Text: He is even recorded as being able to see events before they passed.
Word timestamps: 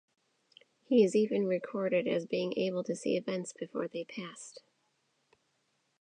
He 0.87 1.03
is 1.03 1.15
even 1.15 1.45
recorded 1.45 2.07
as 2.07 2.25
being 2.25 2.57
able 2.57 2.83
to 2.85 2.95
see 2.95 3.15
events 3.15 3.53
before 3.53 3.87
they 3.87 4.03
passed. 4.03 4.63